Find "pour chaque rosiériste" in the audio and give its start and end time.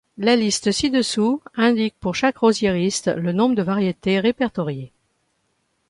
1.99-3.11